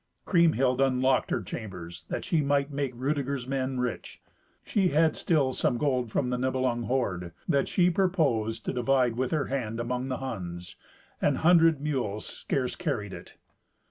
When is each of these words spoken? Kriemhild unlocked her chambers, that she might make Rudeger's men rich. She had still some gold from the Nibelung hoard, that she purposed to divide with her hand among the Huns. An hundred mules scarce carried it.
Kriemhild 0.25 0.81
unlocked 0.81 1.29
her 1.29 1.43
chambers, 1.43 2.05
that 2.09 2.25
she 2.25 2.41
might 2.41 2.71
make 2.71 2.91
Rudeger's 2.95 3.47
men 3.47 3.79
rich. 3.79 4.19
She 4.65 4.87
had 4.87 5.15
still 5.15 5.51
some 5.51 5.77
gold 5.77 6.11
from 6.11 6.31
the 6.31 6.39
Nibelung 6.39 6.85
hoard, 6.85 7.33
that 7.47 7.67
she 7.67 7.91
purposed 7.91 8.65
to 8.65 8.73
divide 8.73 9.15
with 9.15 9.29
her 9.29 9.45
hand 9.45 9.79
among 9.79 10.07
the 10.07 10.17
Huns. 10.17 10.75
An 11.21 11.35
hundred 11.35 11.79
mules 11.81 12.25
scarce 12.25 12.75
carried 12.75 13.13
it. 13.13 13.37